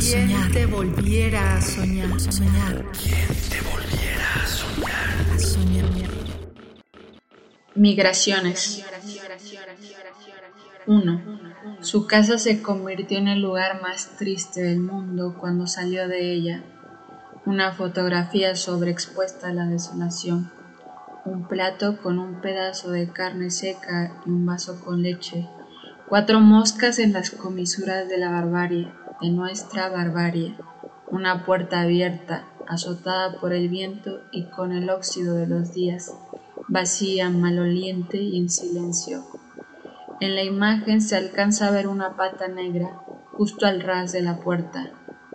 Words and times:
a 0.00 0.02
soñar? 0.02 0.50
te 0.50 0.64
volviera 0.64 1.56
a 1.56 1.60
soñar? 1.60 2.20
soñar? 2.20 2.86
¿Quién 2.92 3.28
te 3.50 3.60
volviera 3.60 4.34
a 4.34 4.46
soñar? 4.46 5.34
A 5.34 5.38
soñar. 5.38 6.10
Migraciones. 7.74 8.82
1. 10.86 11.40
Su 11.82 12.06
casa 12.06 12.38
se 12.38 12.62
convirtió 12.62 13.18
en 13.18 13.28
el 13.28 13.42
lugar 13.42 13.82
más 13.82 14.16
triste 14.16 14.62
del 14.62 14.80
mundo 14.80 15.36
cuando 15.38 15.66
salió 15.66 16.08
de 16.08 16.32
ella. 16.32 16.64
Una 17.44 17.72
fotografía 17.72 18.56
sobreexpuesta 18.56 19.48
a 19.48 19.52
la 19.52 19.66
desolación. 19.66 20.50
Un 21.26 21.46
plato 21.46 22.00
con 22.00 22.18
un 22.18 22.40
pedazo 22.40 22.90
de 22.90 23.10
carne 23.10 23.50
seca 23.50 24.14
y 24.24 24.30
un 24.30 24.46
vaso 24.46 24.80
con 24.82 25.02
leche. 25.02 25.46
Cuatro 26.08 26.40
moscas 26.40 26.98
en 26.98 27.12
las 27.12 27.30
comisuras 27.30 28.08
de 28.08 28.16
la 28.16 28.30
barbarie, 28.30 28.88
de 29.20 29.30
nuestra 29.30 29.88
barbarie. 29.88 30.54
Una 31.08 31.44
puerta 31.44 31.80
abierta, 31.80 32.46
azotada 32.68 33.40
por 33.40 33.52
el 33.52 33.68
viento 33.68 34.20
y 34.30 34.44
con 34.44 34.72
el 34.72 34.90
óxido 34.90 35.34
de 35.34 35.46
los 35.46 35.74
días, 35.74 36.14
vacía, 36.68 37.30
maloliente 37.30 38.18
y 38.18 38.38
en 38.38 38.48
silencio. 38.48 39.24
En 40.20 40.34
la 40.34 40.42
imagen 40.42 41.00
se 41.00 41.16
alcanza 41.16 41.66
a 41.66 41.70
ver 41.70 41.88
una 41.88 42.16
pata 42.16 42.46
negra 42.46 43.00
justo 43.32 43.66
al 43.66 43.80
ras 43.80 44.12
de 44.12 44.22
la 44.22 44.38
puerta, 44.38 44.90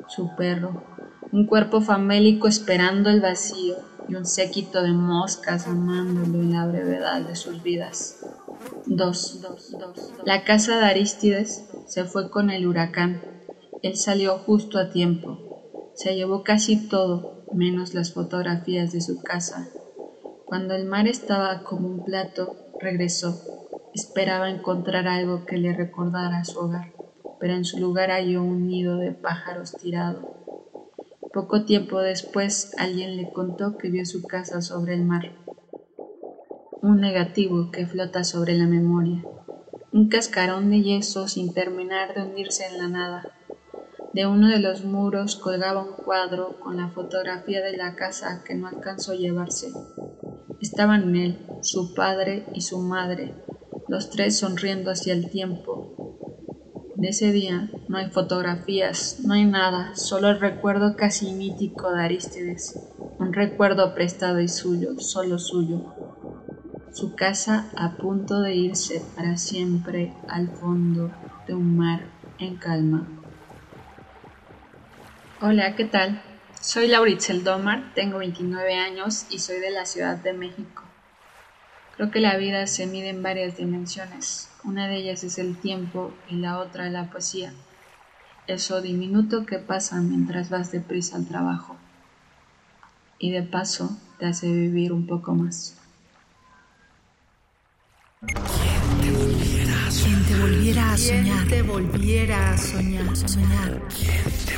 su 0.08 0.36
perro, 0.36 0.84
un 1.32 1.46
cuerpo 1.46 1.82
famélico 1.82 2.48
esperando 2.48 3.10
el 3.10 3.20
vacío 3.20 3.76
y 4.08 4.16
un 4.16 4.26
séquito 4.26 4.82
de 4.84 4.94
moscas 4.94 5.68
amándolo 5.68 6.40
en 6.40 6.54
la 6.54 6.68
brevedad 6.68 7.22
de 7.22 7.36
sus 7.36 7.64
vidas. 7.64 8.20
2. 8.86 9.42
La 10.24 10.44
casa 10.44 10.78
de 10.78 10.86
Aristides 10.86 11.66
se 11.88 12.06
fue 12.06 12.30
con 12.30 12.50
el 12.50 12.68
huracán. 12.68 13.35
Él 13.86 13.98
salió 13.98 14.40
justo 14.40 14.80
a 14.80 14.90
tiempo. 14.90 15.38
Se 15.94 16.16
llevó 16.16 16.44
casi 16.44 16.88
todo, 16.88 17.44
menos 17.52 17.94
las 17.94 18.14
fotografías 18.14 18.92
de 18.92 19.00
su 19.00 19.22
casa. 19.22 19.70
Cuando 20.48 20.74
el 20.74 20.86
mar 20.86 21.08
estaba 21.08 21.62
como 21.62 21.88
un 21.88 22.04
plato, 22.04 22.58
regresó 22.80 23.40
Esperaba 23.94 24.50
encontrar 24.50 25.08
algo 25.08 25.46
que 25.46 25.58
le 25.58 25.72
recordara 25.72 26.44
su 26.46 26.58
hogar, 26.62 26.94
pero 27.40 27.54
en 27.54 27.64
su 27.64 27.78
lugar 27.78 28.10
halló 28.10 28.42
un 28.42 28.66
nido 28.66 28.98
de 28.98 29.12
pájaros 29.12 29.78
tirado. 29.78 30.20
Poco 31.32 31.64
tiempo 31.66 32.02
después 32.02 32.74
alguien 32.80 33.16
le 33.18 33.32
contó 33.32 33.78
que 33.78 33.92
vio 33.92 34.04
su 34.08 34.26
casa 34.26 34.64
sobre 34.64 34.96
el 34.96 35.06
mar. 35.06 35.32
Un 36.82 37.02
negativo 37.02 37.70
que 37.70 37.86
flota 37.86 38.24
sobre 38.24 38.58
la 38.58 38.66
memoria. 38.66 39.24
Un 39.92 40.10
cascarón 40.10 40.72
de 40.72 40.82
yeso 40.82 41.28
sin 41.28 41.54
terminar 41.54 42.16
de 42.16 42.24
hundirse 42.24 42.66
en 42.66 42.80
la 42.80 42.88
nada. 42.88 43.36
De 44.16 44.26
uno 44.26 44.48
de 44.48 44.60
los 44.60 44.86
muros 44.86 45.36
colgaba 45.36 45.84
un 45.84 45.92
cuadro 45.92 46.58
con 46.62 46.78
la 46.78 46.88
fotografía 46.88 47.62
de 47.62 47.76
la 47.76 47.96
casa 47.96 48.46
que 48.46 48.56
no 48.56 48.68
alcanzó 48.68 49.12
a 49.12 49.16
llevarse. 49.16 49.74
Estaban 50.62 51.10
en 51.10 51.16
él 51.18 51.40
su 51.62 51.94
padre 51.94 52.46
y 52.54 52.62
su 52.62 52.80
madre, 52.80 53.36
los 53.90 54.10
tres 54.10 54.40
sonriendo 54.40 54.90
hacia 54.90 55.12
el 55.12 55.30
tiempo. 55.30 56.94
De 56.96 57.10
ese 57.10 57.34
día 57.34 57.70
no 57.90 57.98
hay 57.98 58.10
fotografías, 58.10 59.20
no 59.26 59.34
hay 59.34 59.44
nada, 59.44 59.98
solo 59.98 60.30
el 60.30 60.40
recuerdo 60.40 60.96
casi 60.96 61.34
mítico 61.34 61.92
de 61.92 62.02
Aristides, 62.02 62.80
un 63.20 63.34
recuerdo 63.34 63.94
prestado 63.94 64.40
y 64.40 64.48
suyo, 64.48 64.98
solo 64.98 65.38
suyo. 65.40 65.94
Su 66.94 67.16
casa 67.16 67.70
a 67.76 67.98
punto 67.98 68.40
de 68.40 68.56
irse 68.56 69.02
para 69.14 69.36
siempre 69.36 70.14
al 70.30 70.48
fondo 70.52 71.12
de 71.50 71.54
un 71.54 71.76
mar 71.76 72.08
en 72.40 72.56
calma. 72.56 73.15
Hola, 75.42 75.76
¿qué 75.76 75.86
tal? 75.86 76.22
Soy 76.62 76.88
Lauritzel 76.88 77.44
Domar, 77.44 77.92
tengo 77.94 78.20
29 78.20 78.74
años 78.76 79.26
y 79.30 79.40
soy 79.40 79.60
de 79.60 79.70
la 79.72 79.86
Ciudad 79.86 80.18
de 80.18 80.34
México. 80.34 80.84
Creo 81.96 82.12
que 82.12 82.20
la 82.20 82.38
vida 82.38 82.66
se 82.68 82.88
mide 82.88 83.10
en 83.10 83.22
varias 83.24 83.58
dimensiones. 83.58 84.50
Una 84.64 84.88
de 84.88 84.98
ellas 84.98 85.24
es 85.24 85.38
el 85.38 85.58
tiempo 85.58 86.14
y 86.30 86.36
la 86.36 86.60
otra 86.60 86.90
la 86.90 87.10
poesía. 87.10 87.54
Eso 88.48 88.82
diminuto 88.82 89.46
que 89.46 89.60
pasa 89.60 89.98
mientras 89.98 90.50
vas 90.50 90.72
deprisa 90.72 91.16
al 91.18 91.28
trabajo. 91.28 91.76
Y 93.20 93.32
de 93.32 93.44
paso 93.44 93.98
te 94.20 94.26
hace 94.28 94.48
vivir 94.48 94.92
un 94.92 95.08
poco 95.08 95.34
más. 95.34 95.76
¿Quién 98.22 98.36
te 99.02 99.12
volviera 99.12 99.86
a 99.86 99.90
¿Quién 99.90 100.26
te 100.26 100.36
volviera 100.38 100.92
a 100.92 100.96
¿Quién 100.96 101.26
soñar? 101.26 101.48
te 101.48 101.62
volviera 101.62 102.52
a 102.52 102.58
soñar? 102.58 103.16
soñar? 103.16 103.82
¿Quién 103.90 104.24
te 104.46 104.58